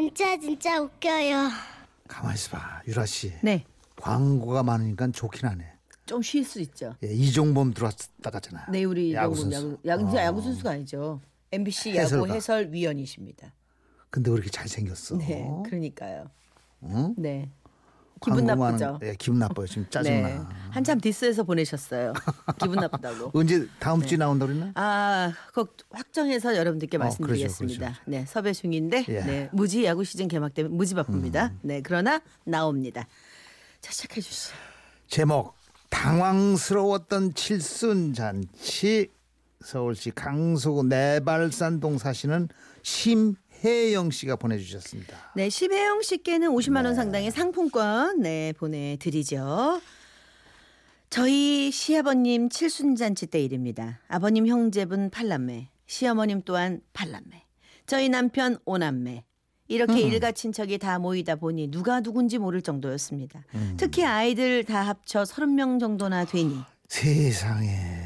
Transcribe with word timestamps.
진짜 0.00 0.38
진짜 0.38 0.80
웃겨요. 0.80 1.50
가만히 2.08 2.34
있어봐, 2.36 2.82
유라 2.88 3.04
씨. 3.04 3.32
네. 3.42 3.64
광고가 3.96 4.62
많으니까 4.62 5.08
좋긴 5.08 5.46
하네. 5.46 5.64
좀 6.06 6.22
쉴 6.22 6.42
수 6.44 6.58
있죠. 6.62 6.96
예, 7.04 7.08
이종범 7.12 7.74
들어왔다 7.74 8.30
갔잖아. 8.30 8.66
네, 8.70 8.84
우리 8.84 9.12
야구 9.12 9.34
야구 9.34 9.36
선수. 9.36 9.78
야구 9.84 10.06
야구 10.06 10.16
어. 10.16 10.20
야구 10.20 10.40
선수가 10.42 10.70
아니죠. 10.70 11.20
MBC 11.52 11.90
해설가. 11.90 12.24
야구 12.24 12.34
해설위원이십니다. 12.34 13.52
근데 14.08 14.30
왜 14.30 14.36
이렇게 14.36 14.50
잘생겼어? 14.50 15.18
네, 15.18 15.46
그러니까요. 15.66 16.30
응? 16.84 17.14
네. 17.18 17.50
기분 18.22 18.44
나쁘죠. 18.44 18.98
예, 19.02 19.14
기분 19.18 19.38
나빠요. 19.38 19.66
지금 19.66 19.86
짜증나. 19.90 20.28
네. 20.28 20.40
한참 20.70 21.00
디스해서 21.00 21.42
보내셨어요. 21.44 22.12
기분 22.60 22.76
나쁘다고. 22.76 23.30
언제 23.34 23.66
다음 23.78 24.02
주에 24.04 24.18
나온다 24.18 24.46
그랬나? 24.46 24.72
아, 24.74 25.32
꼭 25.54 25.76
확정해서 25.90 26.56
여러분들께 26.56 26.96
어, 26.98 27.00
말씀드리겠습니다. 27.00 27.86
그러죠, 27.86 28.00
네, 28.06 28.26
섭외 28.26 28.52
중인데 28.52 29.04
예. 29.08 29.20
음. 29.20 29.26
네, 29.26 29.48
무지 29.52 29.84
야구 29.84 30.04
시즌 30.04 30.28
개막 30.28 30.52
때문에 30.52 30.74
무지 30.74 30.94
바쁩니다. 30.94 31.52
네, 31.62 31.80
그러나 31.82 32.20
나옵니다. 32.44 33.06
자, 33.80 33.92
시작해 33.92 34.20
주시죠. 34.20 34.54
제목 35.08 35.54
당황스러웠던 35.88 37.34
칠순 37.34 38.12
잔치 38.14 39.08
서울시 39.62 40.10
강서구 40.10 40.84
내발산동 40.84 41.98
사시는 41.98 42.48
심 42.82 43.34
혜영 43.62 44.10
씨가 44.10 44.36
보내주셨습니다. 44.36 45.32
네, 45.36 45.48
심혜영 45.48 46.02
씨께는 46.02 46.48
50만 46.48 46.84
원 46.84 46.94
상당의 46.94 47.30
상품권 47.30 48.20
네, 48.20 48.52
보내드리죠. 48.58 49.80
저희 51.10 51.70
시아버님 51.70 52.48
칠순잔치 52.48 53.26
때 53.26 53.42
일입니다. 53.42 54.00
아버님 54.08 54.46
형제분 54.46 55.10
팔남매, 55.10 55.68
시어머님 55.86 56.42
또한 56.44 56.80
팔남매, 56.92 57.44
저희 57.86 58.08
남편 58.08 58.58
오남매. 58.64 59.24
이렇게 59.66 60.00
일가 60.00 60.32
친척이 60.32 60.78
다 60.78 60.98
모이다 60.98 61.36
보니 61.36 61.70
누가 61.70 62.00
누군지 62.00 62.38
모를 62.38 62.60
정도였습니다. 62.60 63.44
특히 63.76 64.04
아이들 64.04 64.64
다 64.64 64.82
합쳐 64.82 65.22
30명 65.22 65.78
정도나 65.78 66.24
되니 66.24 66.58
세상에 66.88 67.99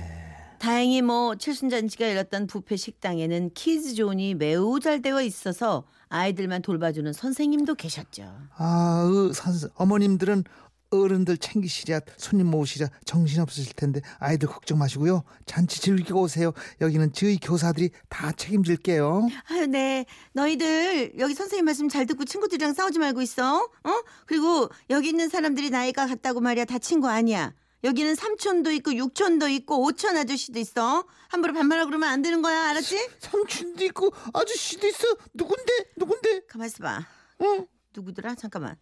다행히 0.65 1.03
뭐 1.03 1.35
칠순잔치가 1.35 2.09
열렸던 2.09 2.47
뷔페 2.47 2.77
식당에는 2.77 3.51
키즈존이 3.53 4.35
매우 4.35 4.81
잘 4.81 5.03
되어 5.03 5.21
있어서 5.21 5.85
아이들만 6.09 6.63
돌봐주는 6.63 7.13
선생님도 7.13 7.75
계셨죠. 7.75 8.23
아, 8.57 9.05
어, 9.07 9.33
선, 9.35 9.71
어머님들은 9.75 10.45
어른들 10.89 11.37
챙기시랴 11.37 12.01
손님 12.17 12.47
모으시랴 12.47 12.89
정신 13.05 13.43
없으실 13.43 13.75
텐데 13.75 14.01
아이들 14.19 14.49
걱정 14.49 14.79
마시고요 14.79 15.25
잔치 15.45 15.81
즐기고 15.81 16.21
오세요 16.21 16.53
여기는 16.81 17.13
저희 17.13 17.37
교사들이 17.39 17.91
다 18.09 18.31
책임질게요 18.31 19.29
아유, 19.51 19.67
네. 19.67 20.07
너희들 20.35 21.19
여기 21.19 21.35
선생님 21.35 21.65
말씀 21.65 21.89
잘 21.89 22.07
듣고 22.07 22.25
친구들이랑 22.25 22.73
싸우지 22.75 23.01
말고 23.01 23.21
있어. 23.23 23.59
어? 23.59 24.03
그리고 24.27 24.71
여기 24.89 25.09
있는 25.09 25.29
사람들이 25.29 25.71
나이가 25.71 26.07
같다고 26.07 26.41
말이야. 26.41 26.65
다 26.65 26.79
친구 26.79 27.09
아니야. 27.09 27.53
여기는 27.85 28.15
삼촌도 28.15 28.71
있고 28.73 28.95
육촌도 28.95 29.49
있고 29.49 29.85
오촌 29.85 30.17
아저씨도 30.17 30.59
있어. 30.59 31.05
함부로 31.29 31.53
반말하고 31.53 31.89
그러면 31.91 32.09
안 32.09 32.23
되는 32.23 32.41
거야. 32.41 32.71
알았지? 32.71 33.11
삼촌도 33.21 33.85
있고 33.85 34.11
아저씨도 34.33 34.87
있어 34.89 35.07
누군데 35.35 35.73
누군데 35.97 36.41
가만 36.49 36.67
있어 36.67 36.83
봐. 36.83 37.07
응? 37.43 37.67
누구더라? 37.95 38.37
잠깐만. 38.37 38.77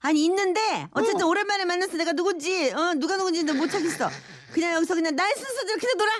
아니 0.00 0.24
있는데 0.26 0.86
어쨌든 0.92 1.22
오랜만에 1.26 1.64
만나서 1.64 1.96
내가 1.96 2.12
누군지 2.12 2.70
어 2.72 2.94
누가 2.94 3.16
누군지 3.16 3.42
못 3.44 3.68
찾겠어. 3.70 4.10
그냥 4.52 4.74
여기서 4.74 4.94
그냥 4.94 5.16
나의 5.16 5.34
순서대로 5.36 5.78
그냥 5.78 5.96
놀아. 5.96 6.12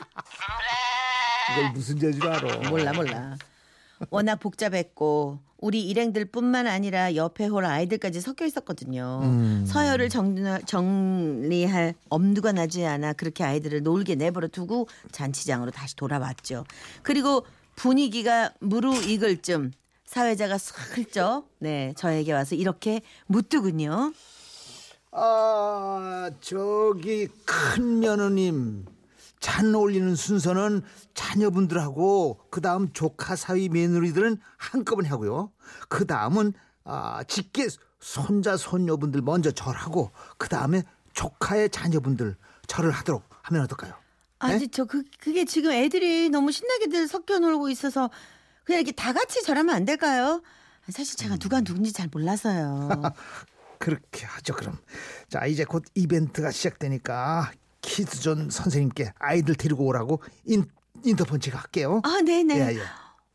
이걸 1.53 1.73
무슨 1.73 1.99
재줄 1.99 2.27
알아 2.27 2.71
몰라 2.71 2.93
몰라. 2.95 3.37
워낙 4.09 4.37
복잡했고 4.37 5.41
우리 5.59 5.83
일행들뿐만 5.87 6.67
아니라 6.67 7.15
옆에 7.15 7.47
홀 7.47 7.67
아이들까지 7.67 8.21
섞여 8.23 8.47
있었거든요. 8.47 9.21
음. 9.23 9.65
서열을 9.67 10.09
정, 10.09 10.37
정리 10.65 11.67
할 11.67 11.95
엄두가 12.09 12.53
나지 12.53 12.87
않아 12.87 13.13
그렇게 13.13 13.45
아이들을 13.45 13.83
놀게 13.83 14.15
내버려 14.15 14.49
두고 14.49 14.89
잔치장으로 15.13 15.71
다시 15.71 15.97
돌아왔죠. 15.97 16.65
그리고 17.03 17.45
분위기가 17.77 18.53
무르익을 18.61 19.43
쯤 19.43 19.73
사회자가 20.07 20.59
슬쩍 20.59 21.45
네 21.59 21.93
저에게 21.97 22.33
와서 22.33 22.55
이렇게 22.55 23.03
묻더군요. 23.27 24.13
아 25.13 26.31
저기 26.41 27.29
큰 27.45 28.01
며느님 28.01 28.87
잔 29.41 29.75
올리는 29.75 30.15
순서는 30.15 30.83
자녀분들하고 31.15 32.41
그 32.51 32.61
다음 32.61 32.93
조카 32.93 33.37
사위 33.37 33.69
며느리들은 33.69 34.39
한꺼번에 34.57 35.09
하고요 35.09 35.51
그 35.89 36.07
다음은 36.07 36.53
아 36.85 37.25
직계 37.27 37.67
손자 37.99 38.57
손녀분들 38.57 39.23
먼저 39.23 39.51
절하고 39.51 40.11
그 40.39 40.49
다음에 40.49 40.83
조카의 41.15 41.71
자녀분들 41.71 42.37
절을 42.67 42.91
하도록 42.93 43.23
하면 43.43 43.63
어떨까요? 43.65 43.95
아니 44.39 44.69
저그 44.69 45.05
그게 45.19 45.45
지금 45.45 45.73
애들이 45.73 46.31
너무 46.31 46.53
신나게들 46.53 47.09
섞여 47.09 47.39
놀고 47.39 47.69
있어서 47.71 48.11
그냥 48.65 48.81
이렇게 48.81 48.93
다 48.93 49.13
같이 49.13 49.43
절하면 49.43 49.75
안 49.75 49.85
될까요? 49.85 50.43
사실 50.89 51.17
제가 51.17 51.37
누가 51.37 51.61
누군지 51.61 51.93
잘 51.93 52.09
몰라서요. 52.11 52.89
그렇게 53.79 54.27
하죠 54.27 54.55
그럼 54.55 54.79
자 55.29 55.47
이제 55.47 55.65
곧 55.65 55.85
이벤트가 55.95 56.51
시작되니까 56.51 57.51
키즈존 57.91 58.51
선생님께 58.51 59.13
아이들 59.19 59.57
데리고 59.57 59.85
오라고 59.87 60.23
인, 60.45 60.65
인터폰 61.05 61.41
제가 61.41 61.59
할게요 61.59 62.01
아 62.05 62.21
네네. 62.25 62.55
예, 62.55 62.77
예. 62.77 62.83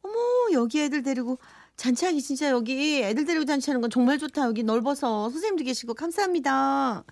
어머 0.01 0.15
여기 0.53 0.81
애들 0.81 1.03
데리고 1.03 1.37
잔치하기 1.75 2.21
진짜 2.21 2.49
여기 2.51 3.03
애들 3.03 3.25
데리고 3.25 3.43
잔치하는 3.43 3.81
건 3.81 3.89
정말 3.89 4.17
좋다. 4.17 4.43
여기 4.43 4.63
넓어서 4.63 5.29
선생님도 5.29 5.65
계시고 5.65 5.93
감사합니다. 5.93 7.03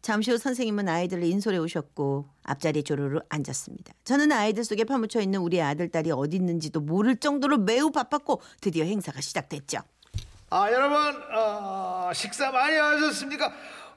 잠시 0.00 0.30
후 0.30 0.38
선생님은 0.38 0.88
아이들을 0.88 1.22
인솔해 1.22 1.58
오셨고 1.58 2.26
앞자리에 2.44 2.80
조르르 2.80 3.20
앉았습니다. 3.28 3.92
저는 4.04 4.32
아이들 4.32 4.64
속에 4.64 4.84
파묻혀 4.84 5.20
있는 5.20 5.40
우리 5.40 5.60
아들 5.60 5.90
딸이 5.90 6.10
어디 6.12 6.36
있는지도 6.36 6.80
모를 6.80 7.16
정도로 7.16 7.58
매우 7.58 7.90
바빴고 7.90 8.40
드디어 8.62 8.86
행사가 8.86 9.20
시작됐죠. 9.20 9.80
아 10.48 10.72
여러분 10.72 10.96
어, 11.36 12.10
식사 12.14 12.50
많이 12.50 12.76
하셨습니까? 12.76 13.52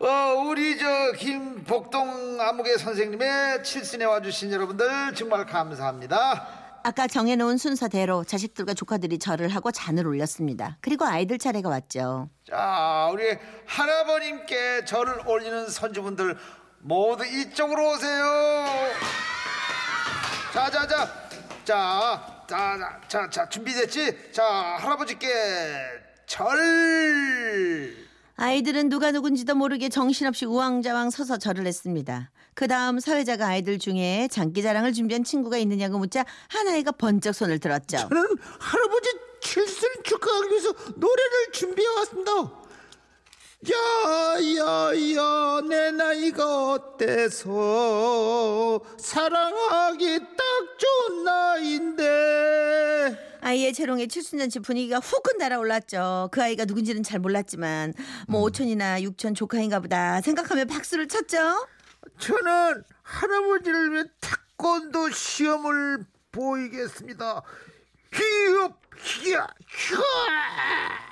어, 0.05 0.33
우리 0.49 0.77
저 0.77 1.13
김복동 1.13 2.37
아무개 2.41 2.77
선생님의 2.77 3.63
칠순에 3.63 4.03
와주신 4.03 4.51
여러분들 4.51 5.15
정말 5.15 5.45
감사합니다. 5.45 6.81
아까 6.83 7.07
정해놓은 7.07 7.57
순서대로 7.57 8.25
자식들과 8.25 8.73
조카들이 8.73 9.17
절을 9.17 9.47
하고 9.47 9.71
잔을 9.71 10.05
올렸습니다. 10.05 10.77
그리고 10.81 11.05
아이들 11.05 11.37
차례가 11.37 11.69
왔죠. 11.69 12.29
자 12.45 13.09
우리 13.13 13.23
할아버님께 13.65 14.83
절을 14.83 15.25
올리는 15.25 15.67
선주분들 15.69 16.37
모두 16.79 17.25
이쪽으로 17.25 17.91
오세요. 17.91 18.65
자 20.53 20.69
자 20.69 20.85
자 20.85 21.07
자 21.63 22.19
자 22.45 22.99
자 23.07 23.29
자 23.29 23.47
준비됐지? 23.47 24.33
자 24.33 24.43
할아버지께 24.81 25.27
절. 26.25 28.02
아이들은 28.35 28.89
누가 28.89 29.11
누군지도 29.11 29.53
모르게 29.55 29.89
정신없이 29.89 30.45
우왕좌왕 30.45 31.09
서서 31.11 31.37
절을 31.37 31.67
했습니다. 31.67 32.31
그 32.55 32.67
다음 32.67 32.99
사회자가 32.99 33.47
아이들 33.47 33.79
중에 33.79 34.27
장기자랑을 34.31 34.93
준비한 34.93 35.23
친구가 35.23 35.57
있느냐고 35.57 35.97
묻자 35.99 36.25
한 36.49 36.67
아이가 36.67 36.91
번쩍 36.91 37.33
손을 37.35 37.59
들었죠. 37.59 37.97
저는 37.97 38.25
할아버지 38.59 39.09
칠순 39.41 39.89
축하하기 40.03 40.49
위해서 40.49 40.71
노래를 40.95 41.51
준비해 41.51 41.87
왔습니다. 41.97 42.31
야야야 43.71 45.61
내 45.69 45.91
나이가 45.91 46.71
어때서 46.71 48.81
사랑하기 48.97 50.19
딱 50.19 50.27
좋은 50.77 51.23
나이인데 51.23 53.32
아이의 53.43 53.73
재롱에 53.73 54.07
칠순잔치 54.07 54.59
분위기가 54.59 54.99
후끈 54.99 55.37
달아올랐죠. 55.37 56.29
그 56.31 56.41
아이가 56.41 56.63
누군지는 56.65 57.03
잘 57.03 57.19
몰랐지만 57.19 57.93
뭐 58.27 58.41
오촌이나 58.41 59.01
육촌 59.01 59.35
조카인가 59.35 59.81
보다 59.81 60.21
생각하며 60.21 60.65
박수를 60.65 61.07
쳤죠. 61.09 61.67
저는 62.19 62.83
할아버지를 63.01 63.91
위해 63.93 64.03
태권도 64.21 65.09
시험을 65.11 66.05
보이겠습니다. 66.31 67.41
히업 68.13 68.81
히야 68.95 69.47
히야 69.67 69.99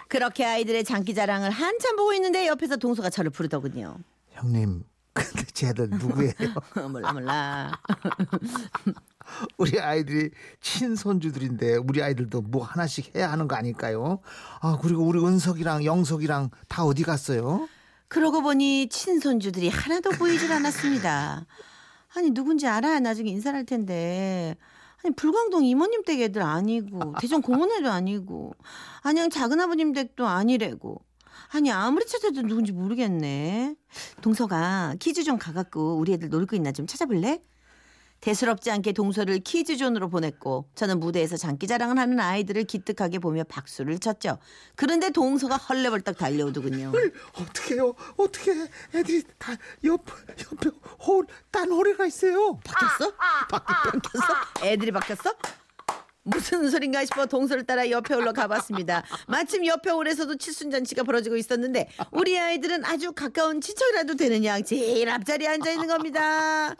그렇게 0.07 0.45
아이들의 0.45 0.83
장기 0.85 1.13
자랑을 1.13 1.49
한참 1.49 1.95
보고 1.97 2.13
있는데 2.13 2.47
옆에서 2.47 2.77
동서가 2.77 3.09
저를 3.09 3.31
부르더군요. 3.31 3.97
형님 4.29 4.83
근데 5.13 5.43
쟤들 5.53 5.89
누구예요? 5.89 6.33
몰라 6.89 7.11
몰라. 7.13 7.71
우리 9.57 9.79
아이들이 9.79 10.31
친손주들인데 10.61 11.77
우리 11.77 12.01
아이들도 12.01 12.41
뭐 12.41 12.63
하나씩 12.63 13.15
해야 13.15 13.31
하는 13.31 13.47
거 13.47 13.55
아닐까요? 13.55 14.19
아 14.61 14.77
그리고 14.81 15.03
우리 15.03 15.19
은석이랑 15.19 15.85
영석이랑 15.85 16.49
다 16.67 16.83
어디 16.83 17.03
갔어요? 17.03 17.67
그러고 18.07 18.41
보니 18.41 18.89
친손주들이 18.89 19.69
하나도 19.69 20.11
보이질 20.11 20.51
않았습니다. 20.51 21.45
아니 22.15 22.31
누군지 22.31 22.67
알아야 22.67 22.99
나중에 22.99 23.29
인사할 23.29 23.65
텐데. 23.65 24.55
아니 25.03 25.15
불광동 25.15 25.63
이모님 25.63 26.03
댁 26.03 26.21
애들 26.21 26.41
아니고 26.43 27.15
대전 27.19 27.41
공원 27.41 27.71
애도 27.71 27.89
아니고 27.89 28.53
안양 29.01 29.31
작은 29.31 29.59
아버님 29.59 29.93
댁도 29.93 30.27
아니래고 30.27 31.01
아니 31.53 31.71
아무리 31.71 32.05
찾아도 32.05 32.41
누군지 32.43 32.71
모르겠네 32.71 33.75
동서가 34.21 34.95
퀴즈 34.99 35.23
좀 35.23 35.39
가갖고 35.39 35.95
우리 35.95 36.13
애들 36.13 36.29
놀고 36.29 36.55
있나 36.55 36.71
좀 36.71 36.85
찾아볼래? 36.85 37.41
대수롭지 38.21 38.69
않게 38.71 38.93
동서를 38.93 39.39
퀴즈존으로 39.39 40.09
보냈고 40.09 40.65
저는 40.75 40.99
무대에서 40.99 41.37
장기자랑을 41.37 41.97
하는 41.97 42.19
아이들을 42.19 42.63
기특하게 42.65 43.19
보며 43.19 43.43
박수를 43.43 43.97
쳤죠. 43.99 44.37
그런데 44.75 45.09
동서가 45.09 45.57
헐레벌떡 45.57 46.17
달려오더군요. 46.17 46.91
어떻게요? 47.33 47.95
어떻게 48.17 48.51
애들이 48.93 49.23
다 49.37 49.57
옆 49.83 50.05
옆에 50.29 50.69
홀딴 51.05 51.71
홀에가 51.71 52.05
있어요. 52.05 52.59
바뀌었어? 52.63 53.13
바뀌었어? 53.49 54.65
애들이 54.65 54.91
바뀌었어? 54.91 55.33
무슨 56.23 56.69
소린가 56.69 57.03
싶어 57.05 57.25
동서를 57.25 57.65
따라 57.65 57.89
옆에 57.89 58.13
올라 58.13 58.31
가봤습니다. 58.31 59.03
마침 59.27 59.65
옆에 59.65 59.89
홀에서도 59.89 60.35
칠순잔치가 60.35 61.01
벌어지고 61.03 61.35
있었는데 61.35 61.89
우리 62.11 62.37
아이들은 62.39 62.85
아주 62.85 63.11
가까운 63.13 63.59
친척이라도 63.59 64.13
양 64.45 64.63
제일 64.63 65.09
앞자리에 65.09 65.47
앉아 65.47 65.71
있는 65.71 65.87
겁니다. 65.87 66.75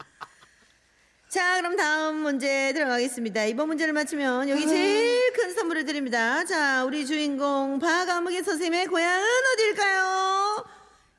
자, 1.32 1.56
그럼 1.56 1.78
다음 1.78 2.16
문제 2.16 2.74
들어가겠습니다. 2.74 3.46
이번 3.46 3.68
문제를 3.68 3.94
맞추면 3.94 4.50
여기 4.50 4.68
제일 4.68 5.32
큰 5.32 5.54
선물을 5.54 5.86
드립니다. 5.86 6.44
자, 6.44 6.84
우리 6.84 7.06
주인공 7.06 7.78
박아무개 7.78 8.42
선생님의 8.42 8.88
고향은 8.88 9.26
어딜까요? 9.54 10.66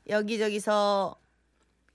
여기저기서 0.08 1.16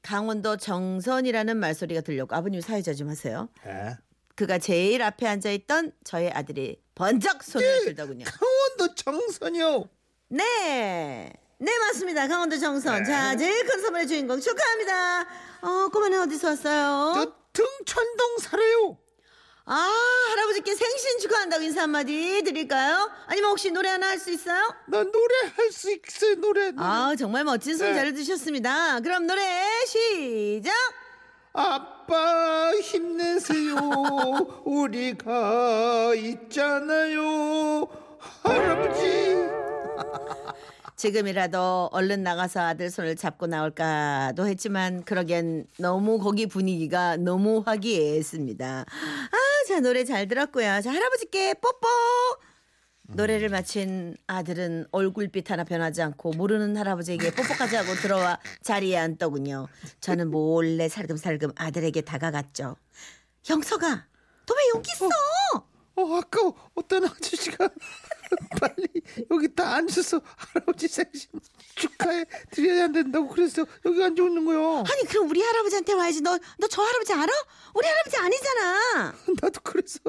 강원도 0.02 0.58
정선이라는 0.58 1.56
말소리가 1.56 2.02
들렸고 2.02 2.36
아버님 2.36 2.60
사회자 2.60 2.94
좀 2.94 3.08
하세요. 3.08 3.48
예. 3.66 3.96
그가 4.36 4.58
제일 4.58 5.02
앞에 5.02 5.26
앉아 5.26 5.52
있던 5.52 5.94
저의 6.04 6.30
아들이 6.34 6.82
번쩍 6.96 7.42
손을 7.42 7.86
들더군요. 7.86 8.26
강원도 8.26 8.96
정선이요. 8.96 9.90
네. 10.28 11.32
네, 11.58 11.78
맞습니다. 11.88 12.28
강원도 12.28 12.58
정선. 12.58 13.06
자, 13.06 13.38
제일 13.38 13.66
큰 13.66 13.80
선물의 13.82 14.10
주인공 14.10 14.42
축하합니다. 14.42 15.22
어, 15.62 15.88
꼬마는 15.88 16.20
어디서 16.24 16.50
왔어요? 16.50 17.14
저 17.60 17.66
등천동 17.86 18.38
살아요. 18.40 18.98
아, 19.66 19.74
할아버지께 20.32 20.74
생신 20.74 21.20
축하한다고 21.20 21.62
인사 21.64 21.82
한마디 21.84 22.42
드릴까요? 22.44 23.12
아니면 23.28 23.52
혹시 23.52 23.70
노래 23.70 23.90
하나 23.90 24.08
할 24.08 24.18
수 24.20 24.32
있어요? 24.32 24.74
나 24.88 25.04
노래 25.04 25.36
할 25.56 25.72
수 25.72 25.92
있어요. 25.92 26.36
노래. 26.36 26.72
노래. 26.72 26.84
아, 26.88 27.14
정말 27.18 27.44
멋진 27.44 27.74
네. 27.74 27.78
손자를 27.78 28.14
드셨습니다. 28.14 29.02
그럼 29.02 29.28
노래 29.28 29.42
시작! 29.86 30.74
아빠 31.54 32.72
힘내세요. 32.82 33.76
우리가 34.64 36.14
있잖아요. 36.16 37.88
할아버지. 38.44 39.36
지금이라도 41.10 41.92
얼른 41.94 42.24
나가서 42.24 42.60
아들 42.60 42.92
손을 42.92 43.16
잡고 43.16 43.48
나올까도 43.48 44.46
했지만 44.46 45.02
그러기엔 45.06 45.66
너무 45.78 46.20
거기 46.20 46.46
분위기가 46.46 47.16
너무 47.16 47.64
화기애애했습니다. 47.66 48.86
아, 48.86 49.68
자 49.70 49.80
노래 49.80 50.04
잘 50.04 50.28
들었고요. 50.28 50.82
자 50.82 50.92
할아버지께 50.92 51.54
뽀뽀. 51.54 51.88
노래를 53.12 53.48
마친 53.48 54.18
아들은 54.28 54.88
얼굴빛 54.92 55.50
하나 55.50 55.64
변하지 55.64 56.02
않고 56.02 56.32
모르는 56.32 56.76
할아버지에게 56.76 57.32
뽀뽀까지 57.32 57.78
하고 57.78 57.94
들어와 57.96 58.38
자리에 58.62 58.98
앉더군요. 58.98 59.68
저는 60.02 60.30
몰래 60.30 60.90
살금살금 60.90 61.54
아들에게 61.56 62.02
다가갔죠. 62.02 62.76
형서가 63.46 63.88
너 64.46 64.54
왜 64.54 64.62
여기 64.76 64.92
있어? 64.94 65.08
어, 65.96 66.16
아까 66.18 66.52
어떤 66.76 67.06
아저씨가 67.06 67.70
빨리 68.60 68.88
여기 69.32 69.54
다 69.56 69.76
앉아서 69.76 70.22
할아버지 70.36 70.88
생신 70.88 71.30
축하해 71.76 72.26
드려야 72.52 72.88
된다고 72.90 73.28
그래서 73.30 73.66
여기 73.86 74.04
앉아 74.04 74.22
있는 74.24 74.46
거요. 74.46 74.84
아니 74.90 75.04
그럼 75.08 75.30
우리 75.30 75.42
할아버지한테 75.42 75.94
와야지. 75.94 76.22
너 76.22 76.38
너 76.60 76.68
저 76.70 76.82
할아버지 76.84 77.14
알아? 77.14 77.32
우리 77.74 77.88
할아버지 77.88 78.18
아니잖아. 78.18 79.16
나도 79.42 79.62
그래서 79.64 80.00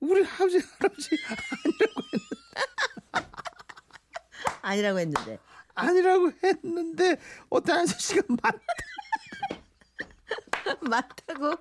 우리 0.00 0.22
할아버지 0.22 0.58
할아버지 0.78 1.08
아니라고 4.62 4.98
했는데. 5.00 5.38
아니라고 5.74 6.32
했는데 6.42 7.20
어떤 7.50 7.80
아저씨가 7.80 8.22
맞 8.42 8.54
맞다고. 10.82 11.54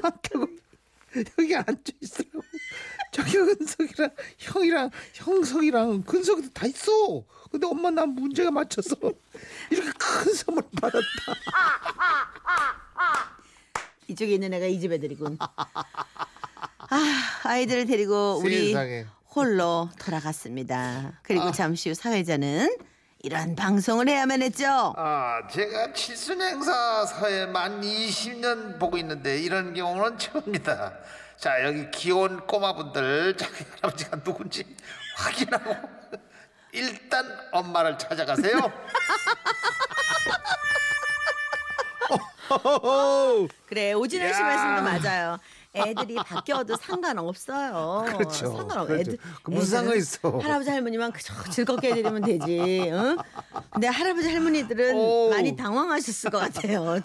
맞다고 0.00 0.46
여기 1.38 1.54
앉아 1.56 1.92
있으 2.00 2.22
라고. 3.16 3.30
저기 3.30 3.38
은석이랑 3.38 4.10
형이랑 4.38 4.90
형석이랑 5.14 6.02
근석이도 6.02 6.50
다 6.52 6.66
있어. 6.66 7.22
근데 7.50 7.66
엄마 7.66 7.90
난 7.90 8.10
문제가 8.10 8.50
맞춰서 8.50 8.94
이렇게 9.70 9.90
큰 9.98 10.34
선물 10.34 10.62
받았다. 10.80 11.04
이쪽에 14.08 14.34
있는 14.34 14.52
애가 14.54 14.66
이 14.66 14.80
집 14.80 14.92
애들이군. 14.92 15.38
아, 15.40 16.98
아이들을 17.44 17.86
데리고 17.86 18.38
우리 18.42 18.68
세상에. 18.68 19.06
홀로 19.34 19.88
돌아갔습니다. 19.98 21.18
그리고 21.22 21.50
잠시 21.52 21.88
후 21.88 21.94
사회자는 21.94 22.76
이런 23.22 23.56
방송을 23.56 24.08
해야만 24.08 24.42
했죠. 24.42 24.92
아, 24.96 25.40
제가 25.50 25.92
칠순 25.94 26.40
행사 26.42 27.06
사회 27.06 27.46
만 27.46 27.80
20년 27.80 28.78
보고 28.78 28.98
있는데 28.98 29.40
이런 29.40 29.72
경우는 29.74 30.18
처음입니다. 30.18 30.92
자, 31.44 31.62
여기 31.62 31.90
귀여운 31.90 32.40
꼬마분들 32.46 33.36
자기 33.36 33.64
할아버지가 33.76 34.22
누군지 34.22 34.64
확인하고 35.14 35.76
일단 36.72 37.38
엄마를 37.52 37.98
찾아가세요. 37.98 38.72
그래 43.66 43.92
오진환 43.92 44.32
씨 44.32 44.40
야. 44.40 44.44
말씀도 44.46 45.08
맞아요. 45.08 45.38
애들이 45.74 46.14
바뀌어도 46.14 46.76
상관없어요. 46.76 48.04
그렇죠. 48.16 48.54
상관없. 48.56 48.86
그렇죠. 48.86 49.00
애들, 49.12 49.18
그 49.42 49.50
무슨 49.50 49.78
상관 49.78 49.96
있어. 49.98 50.38
할아버지 50.38 50.70
할머니만 50.70 51.12
그저 51.12 51.32
즐겁게 51.50 51.88
해드리면 51.90 52.22
되지. 52.22 52.90
응? 52.92 53.16
근데 53.72 53.88
할아버지 53.88 54.28
할머니들은 54.28 54.94
오. 54.94 55.30
많이 55.30 55.56
당황하셨을 55.56 56.30
것 56.30 56.38
같아요. 56.38 57.00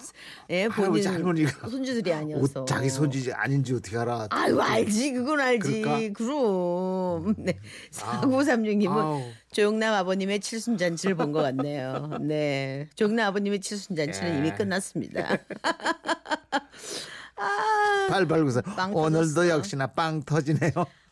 예, 0.51 0.66
할아버지 0.66 1.07
할머니가 1.07 1.68
손주들이 1.68 2.13
아니어서. 2.13 2.62
어, 2.62 2.66
자기 2.66 2.89
손지 2.89 3.31
아닌지 3.33 3.74
어떻게 3.74 3.98
알아? 3.98 4.27
아유 4.31 4.60
알지 4.62 5.13
그건 5.13 5.39
알지 5.39 5.81
그럴까? 5.81 6.13
그럼 6.13 7.36
네 7.38 7.58
사구삼육님은 7.91 8.96
아우. 8.98 9.24
조용남 9.51 9.94
아버님의 9.96 10.39
칠순잔치를 10.41 11.15
본 11.15 11.32
것 11.32 11.41
같네요 11.41 12.17
네 12.22 12.88
조용남 12.96 13.27
아버님의 13.27 13.62
칠순잔치는 13.62 14.34
예. 14.34 14.38
이미 14.38 14.51
끝났습니다 14.51 15.38
아, 17.39 18.08
발발구서 18.10 18.62
빵 18.62 18.93
오늘도 18.96 19.25
터졌어. 19.34 19.50
역시나 19.50 19.88
빵 19.88 20.22
터지네요. 20.24 20.72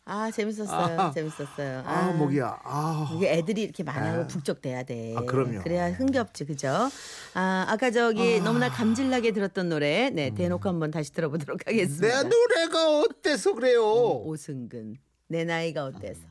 아 0.10 0.32
재밌었어요 0.32 1.02
아. 1.02 1.12
재밌었어요 1.12 1.84
아, 1.86 2.14
목이야. 2.18 2.60
아. 2.64 3.12
이게 3.14 3.34
애들이 3.34 3.64
이렇게 3.64 3.84
많아고 3.84 4.22
아. 4.22 4.28
북적대야 4.28 4.84
돼. 4.84 5.14
아, 5.18 5.22
그럼요. 5.22 5.64
그래야 5.64 5.92
흥겹지, 5.92 6.46
그죠? 6.46 6.90
아, 7.34 7.66
아까 7.68 7.92
저기 7.92 8.40
너무나 8.40 8.70
감질나게 8.70 9.32
들었던 9.34 9.68
노래, 9.68 10.10
네, 10.10 10.34
대놓고 10.34 10.68
한번 10.70 10.92
다시 10.92 11.12
들어보도록 11.12 11.68
하겠습니다. 11.68 12.24
내 12.24 12.30
노래가 12.30 13.00
어때서 13.02 13.54
그래요? 13.54 13.84
오승근, 13.84 14.96
내 15.28 15.44
나이가 15.44 15.84
어때서? 15.86 16.22